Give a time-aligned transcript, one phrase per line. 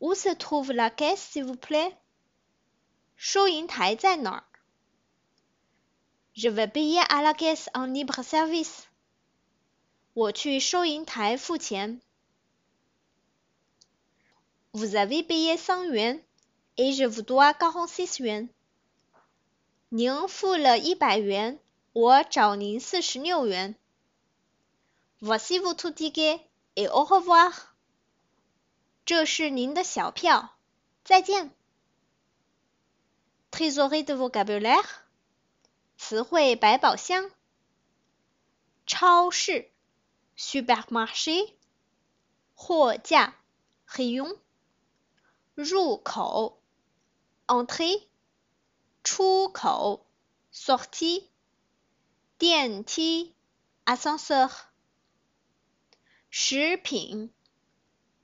[0.00, 1.94] Où se trouve la caisse, s'il vous plaît?
[3.16, 3.38] Je
[6.48, 8.88] vais payer à la caisse en libre service.
[10.16, 10.26] Vous
[14.96, 16.18] avez payé 100 yuan
[16.78, 18.48] et je vous dois 46 yuan.
[25.20, 26.40] Voici votre ticket
[26.76, 27.69] et au revoir.
[29.10, 30.54] 这是您的小票，
[31.02, 31.50] 再见。
[33.50, 34.86] Trésoré de v o c a b u l a i r e
[35.98, 37.28] 词汇百宝箱。
[38.86, 39.68] 超市
[40.38, 41.52] ，supermarché，
[42.54, 43.34] 货架
[43.86, 44.36] r é g o n
[45.64, 46.60] 入口
[47.48, 48.06] ，entrée，
[49.02, 50.06] 出口
[50.54, 51.24] ，sortie，
[52.38, 53.34] 电梯
[53.84, 54.52] ，ascenseur，
[56.30, 57.32] 食品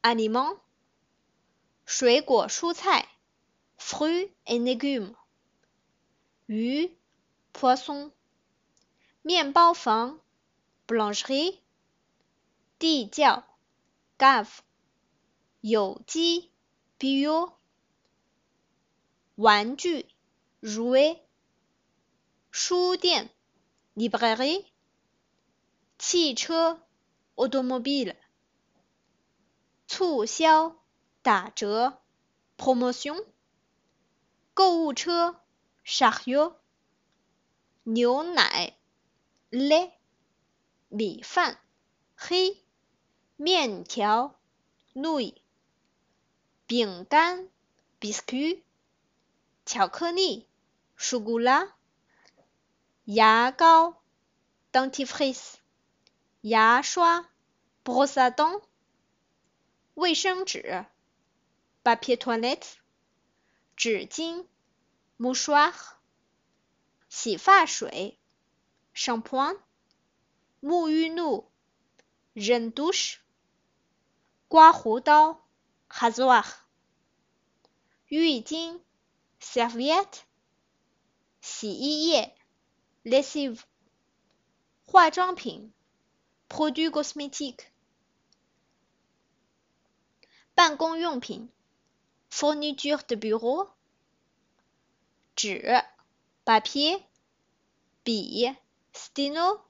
[0.02, 0.60] ，aliments。
[1.88, 3.06] 水果、蔬菜
[3.78, 5.16] ，fruit and a g u m e
[6.46, 6.90] 鱼
[7.52, 8.10] ，poisson。
[9.22, 10.18] 面包房
[10.88, 11.58] ，boulangerie。
[12.80, 13.44] 地窖
[14.18, 14.48] ，gare。
[15.60, 16.50] 有机
[16.98, 17.52] ，bio。
[19.36, 20.06] 玩具
[20.60, 21.20] ，rue。
[22.50, 23.30] 书店
[23.94, 24.64] ，librairie。
[26.00, 26.82] 汽车
[27.36, 28.16] ，automobile。
[29.86, 30.76] 促销。
[31.26, 31.98] 打折
[32.56, 33.26] ，promotion，
[34.54, 35.42] 购物车
[35.84, 36.54] ，chaque，
[37.82, 38.76] 牛奶
[39.50, 39.90] ，le，
[40.86, 41.58] 米饭
[42.16, 42.62] ，he，
[43.34, 44.38] 面条
[44.94, 45.34] ，nui，
[46.68, 47.50] 饼干
[48.00, 48.62] ，biscuit，
[49.64, 50.46] 巧克力
[50.96, 51.72] ，chocolat，
[53.04, 54.00] 牙膏
[54.70, 55.54] ，dentifrice，
[56.42, 57.28] 牙刷
[57.82, 58.62] ，brosse dent，
[59.94, 60.86] 卫生纸
[61.86, 62.78] papier toilette,
[63.76, 64.44] jeton,
[65.20, 66.02] mouchoir,
[67.08, 68.18] siphon, fichier,
[68.92, 69.54] shampoing,
[70.64, 71.48] mouillonneau,
[72.34, 73.22] je ne douche,
[74.48, 75.36] coir, roudon,
[75.88, 76.66] rasoir,
[78.10, 78.80] huilline,
[79.38, 80.26] serviette,
[81.40, 82.26] scier,
[83.04, 83.64] lessive,
[84.88, 85.70] 화장pines,
[86.48, 87.72] produits cosmétiques,
[90.56, 90.76] bains
[92.38, 93.66] Fourniture de bureau.
[95.36, 95.72] 纸
[96.44, 97.02] papier,
[98.04, 98.54] 笔
[98.92, 99.62] stylo,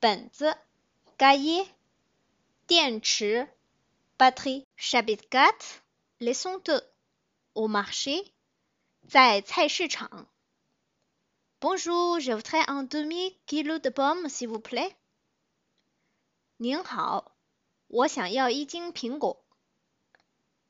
[0.00, 0.56] 本子
[1.16, 1.68] cahier,
[2.66, 3.48] 电池
[4.18, 4.66] batterie.
[4.76, 5.78] Chapitre 4
[6.18, 6.82] Leçon 2
[7.54, 8.32] Au marché,
[9.06, 10.26] 在菜市场
[11.60, 14.96] Bonjour, je voudrais un demi-kilo de pommes, s'il vous plaît.
[16.56, 17.30] 您好，
[17.86, 19.43] 我想要一斤苹果。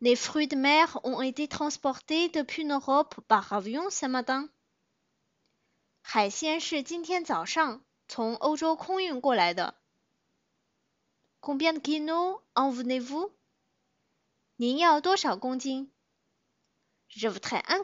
[0.00, 4.48] Les fruits de mer ont été transportés depuis l'Europe par avion ce matin.
[6.02, 9.74] 海鲜是今天早上从欧洲空运过来的。
[11.40, 13.00] Combien de kilos en venez
[17.14, 17.82] Je voudrais un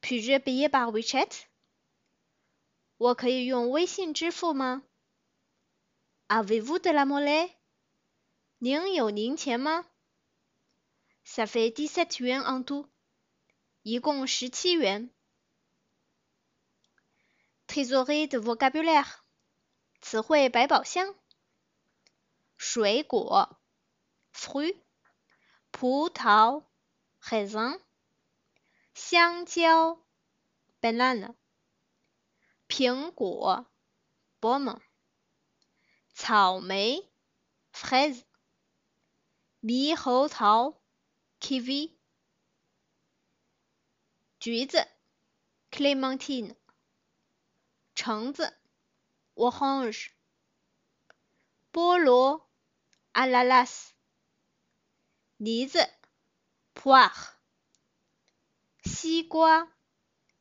[0.00, 1.44] puis je payer par WeChat？
[2.98, 4.82] 我可以用微信支付吗？
[6.30, 7.48] Avez-vous de la monnaie?
[8.60, 9.82] N'y a-t-il pas?
[11.24, 12.86] Ça fait 17 yuans en tout.
[13.86, 15.08] Il y a 17 yuans.
[17.66, 19.24] Trésorerie de vocabulaire.
[20.02, 21.14] Ts'hui bai bao xiang.
[22.58, 23.06] Fruits.
[24.32, 24.76] Fruits.
[25.72, 26.62] Po, tao,
[27.30, 27.78] he zang.
[28.94, 29.96] Gingembre.
[34.40, 34.78] Ben
[36.20, 37.08] 草莓
[37.72, 38.22] ，fraise，
[39.62, 40.74] 猕猴桃
[41.38, 41.92] ，kiwi，
[44.40, 44.84] 橘子
[45.70, 46.56] ，clémentine，
[47.94, 48.52] 橙子
[49.36, 50.08] ，orange，
[51.72, 52.48] 菠萝
[53.12, 53.92] ，a l a l a s
[55.36, 55.88] 梨子
[56.74, 57.38] ，p o i r
[58.84, 59.72] 西瓜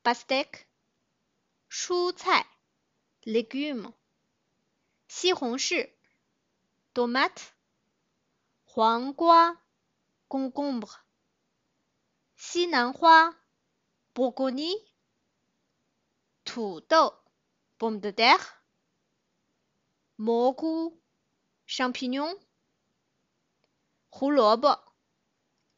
[0.03, 0.63] ，pastèque，
[1.69, 2.47] 蔬菜
[3.25, 3.96] ，l e g u m e s
[5.09, 5.89] 西红柿
[6.93, 7.47] d o m a t e
[8.65, 9.57] 黄瓜
[10.27, 10.93] ，congombre，
[12.35, 13.31] 西兰花
[14.11, 14.85] b r o c o n i
[16.43, 17.23] 土豆
[17.77, 18.47] b o m t a t o e s
[20.17, 21.01] 蘑菇
[21.69, 22.37] ，champignons，
[24.09, 24.91] 胡萝卜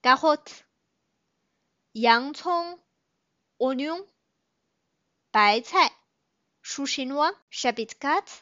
[0.02, 0.54] g a r o t
[1.92, 2.82] e 洋葱
[3.58, 4.08] o n i o n
[5.30, 5.96] 白菜
[6.64, 8.16] ，chou c h i n o i s c h a b i t n o
[8.18, 8.42] n s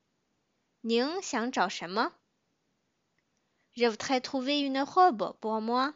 [0.83, 2.11] 您想找什么
[3.75, 5.93] ？Je veux trouver une robe, bonm?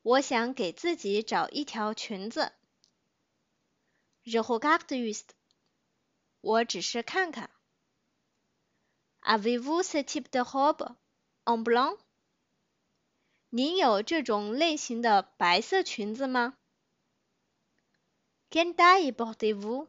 [0.00, 2.52] 我想给自己找一条裙子。
[4.24, 5.26] Je e regarde juste.
[6.40, 7.50] 我只是看看。
[9.20, 10.96] Avez-vous c e t e type de robe,
[11.44, 11.98] en blanc?
[13.50, 16.56] 您有这种类型的白色裙子吗
[18.48, 19.88] ？Quelle taille portez-vous?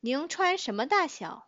[0.00, 1.47] 您穿什么大小？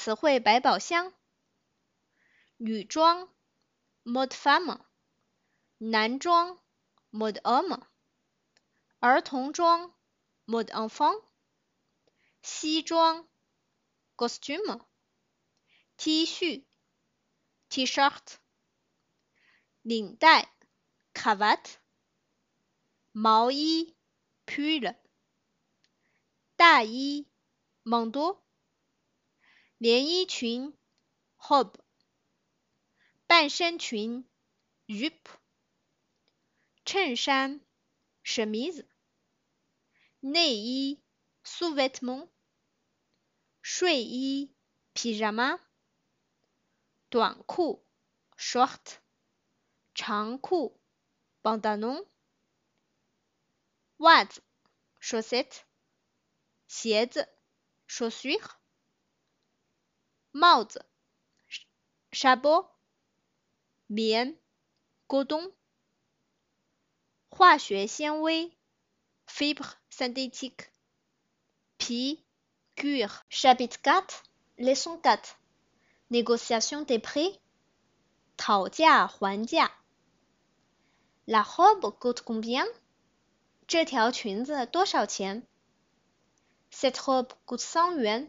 [0.00, 1.12] 词汇百宝箱：
[2.56, 3.34] 女装
[4.04, 4.86] m o d f a m m e
[5.90, 6.60] 男装
[7.10, 7.84] mode homme，
[9.00, 9.92] 儿童装
[10.46, 11.26] mode n f a n t
[12.42, 13.28] 西装
[14.16, 16.62] costume，T 恤
[17.68, 18.34] t-shirt，
[19.82, 20.42] 领带
[21.12, 21.76] c a v a t
[23.10, 23.96] 毛衣
[24.46, 24.94] puller，
[26.54, 27.26] 大衣
[27.82, 28.38] m a n d e
[29.80, 30.76] 连衣裙
[31.36, 31.78] h o b
[33.28, 34.28] 半身裙
[34.88, 35.12] ，ripe；
[36.84, 37.60] 衬衫
[38.24, 38.88] c h e m i s
[40.18, 41.00] 内衣
[41.44, 42.32] s o u v e t e m e n t
[43.62, 44.52] 睡衣
[44.94, 45.60] ，pyjama；
[47.08, 47.86] 短裤
[48.36, 48.80] ，short；
[49.94, 50.80] 长裤
[51.40, 52.06] b a n d a n o n
[53.98, 54.42] 袜子
[55.00, 55.62] c h a u s s e t t e
[56.66, 57.28] 鞋子
[57.86, 58.57] ，chaussures。
[60.40, 60.86] 帽子
[61.48, 61.68] c
[62.20, 62.68] h a u e t t
[63.88, 64.38] 棉
[65.08, 65.52] ，coton，
[67.28, 68.52] 化学纤维
[69.26, 70.70] ，fibres s y n t h é t i q u e
[71.76, 72.24] 皮
[72.76, 73.10] ，cuir。
[73.30, 74.22] Chapitre 4,
[74.58, 75.34] leçon a 4,
[76.12, 77.40] négociation des prix，
[78.36, 79.72] 讨价还价。
[81.26, 82.64] La robe coûte combien？
[83.66, 85.44] 这条裙子多少钱
[86.70, 88.28] ？Cette robe coûte cent euros.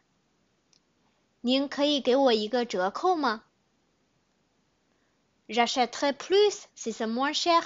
[1.43, 3.43] 您可以给我一个折扣吗
[5.47, 7.63] ？Racheter plus c'est moins cher。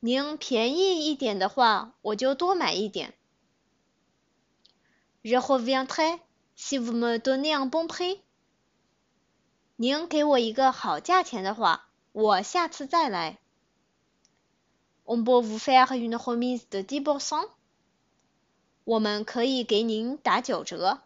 [0.00, 3.14] 您便宜一点的话，我就多买一点。
[5.22, 5.86] Rouvrir?
[6.56, 8.18] Si vous me donnez un bon prix，
[9.76, 13.38] 您给我一个好价钱的话，我下次再来。
[15.04, 17.48] On peut vous faire une remise de dix o u r n
[18.82, 21.05] 我们可以给您打九折。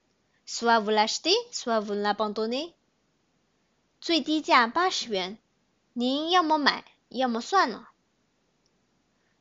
[0.51, 2.59] soit vous l'achetez, soit vous l'abandonnez.
[2.59, 2.75] l'abandonnez.
[4.01, 5.37] 最低价八十元，
[5.93, 7.87] 您要么买，要么算了。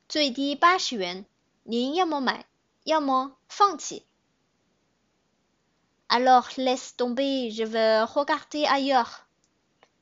[0.08, 1.26] 最低八十元，
[1.64, 2.46] 您要么买，
[2.84, 4.06] 要么放弃。
[6.08, 9.22] Alors laisse tomber, je veux regarder ailleurs.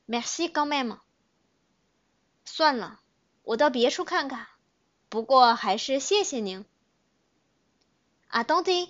[0.07, 0.99] Merci quand même.
[2.45, 2.99] 算了，
[3.43, 4.45] 我到别处看看。
[5.09, 6.65] 不过还是谢谢您。
[8.31, 8.89] Attendez,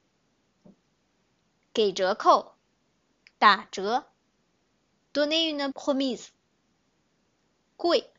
[1.73, 2.55] 给折扣，
[3.37, 4.05] 打折。
[5.13, 6.35] Donner une p r o m i s s e
[7.77, 8.09] 贵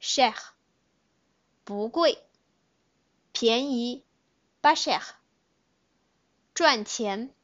[0.00, 0.34] ，cher。
[1.64, 2.22] 不贵，
[3.32, 4.04] 便宜
[4.62, 5.02] ，pas cher。
[6.54, 7.34] 赚钱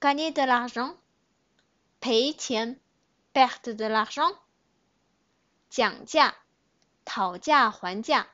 [0.00, 0.96] ，gagner de l'argent。
[2.00, 2.80] 赔钱
[3.32, 4.36] ，perdre de l'argent。
[5.70, 6.34] 讲价，
[7.04, 8.26] 讨价还价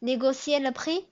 [0.00, 1.06] ，négocier le prix。